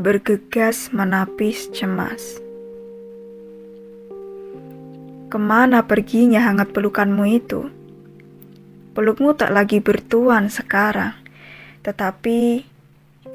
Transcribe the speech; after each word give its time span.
bergegas 0.00 0.88
menapis 0.96 1.68
cemas. 1.76 2.40
Ke 5.28 5.36
mana 5.36 5.84
perginya 5.84 6.40
hangat 6.40 6.72
pelukanmu 6.72 7.28
itu? 7.28 7.68
Pelukmu 8.96 9.36
tak 9.36 9.52
lagi 9.52 9.84
bertuan 9.84 10.48
sekarang, 10.48 11.12
tetapi 11.84 12.64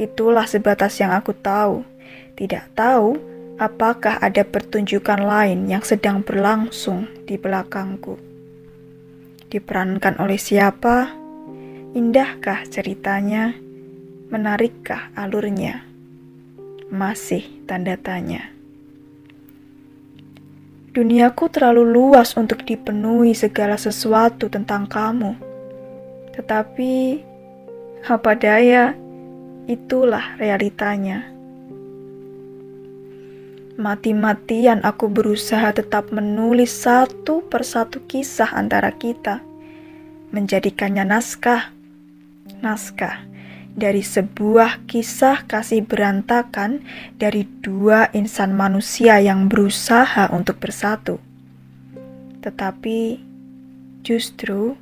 itulah 0.01 0.49
sebatas 0.49 0.97
yang 0.97 1.13
aku 1.13 1.37
tahu. 1.37 1.85
Tidak 2.33 2.73
tahu 2.73 3.13
apakah 3.61 4.17
ada 4.17 4.41
pertunjukan 4.41 5.21
lain 5.21 5.69
yang 5.69 5.85
sedang 5.85 6.25
berlangsung 6.25 7.05
di 7.29 7.37
belakangku. 7.37 8.17
Diperankan 9.53 10.17
oleh 10.17 10.41
siapa? 10.41 11.13
Indahkah 11.93 12.65
ceritanya? 12.65 13.53
Menarikkah 14.33 15.13
alurnya? 15.13 15.94
Masih 16.85 17.65
tanda 17.65 17.97
tanya. 17.97 18.53
Duniaku 20.93 21.49
terlalu 21.49 21.81
luas 21.81 22.37
untuk 22.37 22.61
dipenuhi 22.61 23.33
segala 23.33 23.73
sesuatu 23.73 24.53
tentang 24.53 24.85
kamu. 24.85 25.33
Tetapi, 26.37 26.93
apa 28.05 28.31
daya, 28.37 28.93
itulah 29.65 30.37
realitanya. 30.37 31.25
Mati-matian 33.81 34.85
aku 34.85 35.09
berusaha 35.09 35.73
tetap 35.73 36.13
menulis 36.13 36.69
satu 36.69 37.41
persatu 37.49 38.05
kisah 38.05 38.53
antara 38.53 38.93
kita, 38.93 39.41
menjadikannya 40.29 41.01
naskah. 41.01 41.73
Naskah 42.61 43.34
dari 43.75 43.99
sebuah 43.99 44.87
kisah 44.87 45.43
kasih 45.43 45.83
berantakan 45.83 46.79
dari 47.19 47.43
dua 47.59 48.07
insan 48.15 48.55
manusia 48.55 49.19
yang 49.19 49.51
berusaha 49.51 50.31
untuk 50.31 50.63
bersatu. 50.63 51.19
Tetapi 52.39 53.19
justru 54.07 54.79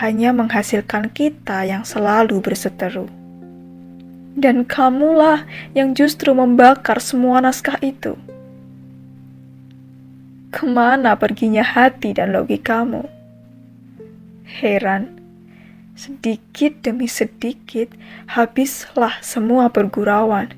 hanya 0.00 0.32
menghasilkan 0.32 1.12
kita 1.12 1.68
yang 1.68 1.84
selalu 1.84 2.40
berseteru. 2.40 3.06
Dan 4.32 4.64
kamulah 4.64 5.44
yang 5.76 5.92
justru 5.92 6.32
membakar 6.32 6.96
semua 7.02 7.44
naskah 7.44 7.76
itu. 7.84 8.16
Ke 10.48 10.64
mana 10.64 11.12
perginya 11.14 11.62
hati 11.62 12.16
dan 12.16 12.32
logikamu? 12.32 13.04
Heran 14.48 15.19
Sedikit 16.00 16.80
demi 16.80 17.04
sedikit, 17.04 17.92
habislah 18.24 19.20
semua 19.20 19.68
pergurauan. 19.68 20.48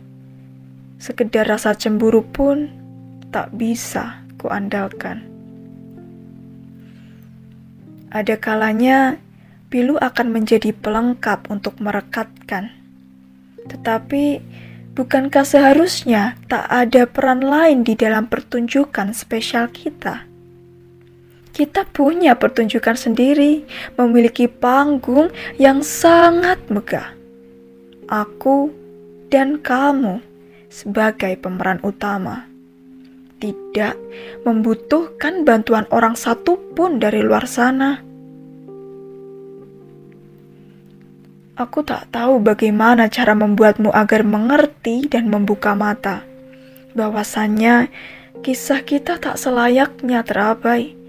Sekedar 1.03 1.51
rasa 1.51 1.75
cemburu 1.75 2.23
pun 2.23 2.71
tak 3.35 3.51
bisa 3.51 4.23
kuandalkan. 4.39 5.27
Ada 8.15 8.39
kalanya 8.39 9.19
pilu 9.67 9.99
akan 9.99 10.31
menjadi 10.31 10.71
pelengkap 10.71 11.51
untuk 11.51 11.75
merekatkan. 11.83 12.71
Tetapi 13.67 14.39
bukankah 14.95 15.43
seharusnya 15.43 16.39
tak 16.47 16.71
ada 16.71 17.03
peran 17.11 17.43
lain 17.43 17.83
di 17.83 17.99
dalam 17.99 18.31
pertunjukan 18.31 19.11
spesial 19.11 19.67
kita? 19.75 20.23
Kita 21.53 21.85
punya 21.85 22.33
pertunjukan 22.35 22.97
sendiri, 22.97 23.69
memiliki 24.01 24.49
panggung 24.49 25.29
yang 25.61 25.85
sangat 25.85 26.59
megah. 26.73 27.13
Aku 28.09 28.73
dan 29.29 29.61
kamu 29.61 30.21
sebagai 30.73 31.37
pemeran 31.37 31.81
utama 31.85 32.49
tidak 33.37 33.99
membutuhkan 34.47 35.43
bantuan 35.43 35.85
orang 35.93 36.17
satupun 36.17 37.03
dari 37.03 37.21
luar 37.21 37.45
sana. 37.45 38.01
Aku 41.53 41.85
tak 41.85 42.09
tahu 42.15 42.41
bagaimana 42.41 43.13
cara 43.13 43.37
membuatmu 43.37 43.93
agar 43.93 44.25
mengerti 44.25 45.05
dan 45.11 45.29
membuka 45.29 45.77
mata. 45.77 46.25
Bahwasannya 46.97 47.93
kisah 48.41 48.81
kita 48.87 49.21
tak 49.21 49.37
selayaknya 49.37 50.25
terabai 50.25 51.02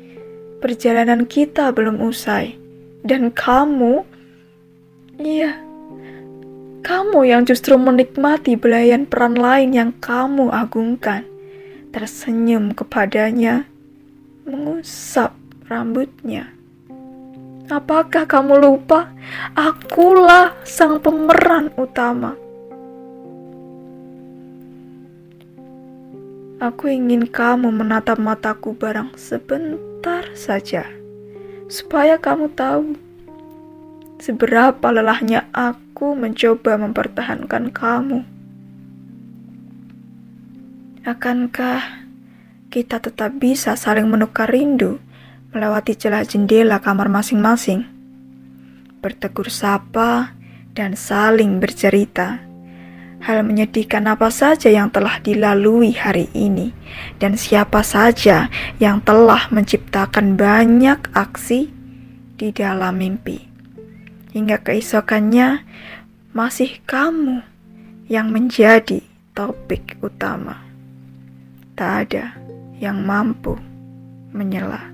perjalanan 0.63 1.27
kita 1.27 1.75
belum 1.75 1.99
usai. 1.99 2.55
Dan 3.03 3.35
kamu, 3.35 4.07
iya, 5.19 5.59
kamu 6.87 7.27
yang 7.27 7.43
justru 7.43 7.75
menikmati 7.75 8.55
belayan 8.55 9.03
peran 9.03 9.35
lain 9.35 9.75
yang 9.75 9.91
kamu 9.99 10.47
agungkan. 10.55 11.27
Tersenyum 11.91 12.71
kepadanya, 12.71 13.67
mengusap 14.47 15.35
rambutnya. 15.67 16.47
Apakah 17.67 18.23
kamu 18.23 18.63
lupa? 18.63 19.11
Akulah 19.59 20.55
sang 20.63 21.03
pemeran 21.03 21.75
utama. 21.75 22.39
Aku 26.63 26.87
ingin 26.87 27.27
kamu 27.27 27.67
menatap 27.75 28.15
mataku 28.15 28.71
barang 28.71 29.19
sebentar 29.19 29.92
sebentar 30.03 30.35
saja, 30.35 30.83
supaya 31.71 32.19
kamu 32.19 32.51
tahu 32.59 32.99
seberapa 34.19 34.91
lelahnya 34.91 35.47
aku 35.55 36.11
mencoba 36.11 36.75
mempertahankan 36.75 37.71
kamu. 37.71 38.19
Akankah 41.07 42.03
kita 42.67 42.99
tetap 42.99 43.39
bisa 43.39 43.79
saling 43.79 44.11
menukar 44.11 44.51
rindu 44.51 44.99
melewati 45.55 45.95
celah 45.95 46.27
jendela 46.27 46.83
kamar 46.83 47.07
masing-masing, 47.07 47.87
bertegur 48.99 49.47
sapa, 49.47 50.35
dan 50.75 50.99
saling 50.99 51.63
bercerita? 51.63 52.43
Hal 53.23 53.39
menyedihkan 53.47 54.03
apa 54.11 54.27
saja 54.27 54.67
yang 54.67 54.91
telah 54.91 55.23
dilalui 55.23 55.95
hari 55.95 56.27
ini, 56.35 56.75
dan 57.23 57.39
siapa 57.39 57.79
saja 57.79 58.51
yang 58.83 58.99
telah 58.99 59.47
menciptakan 59.47 60.35
banyak 60.35 60.99
aksi 61.15 61.71
di 62.35 62.51
dalam 62.51 62.99
mimpi. 62.99 63.47
Hingga 64.35 64.59
keesokannya, 64.67 65.63
masih 66.35 66.83
kamu 66.83 67.39
yang 68.11 68.27
menjadi 68.33 68.99
topik 69.31 69.95
utama. 70.03 70.59
Tak 71.79 71.91
ada 72.09 72.35
yang 72.77 73.01
mampu 73.07 73.55
menyela. 74.35 74.93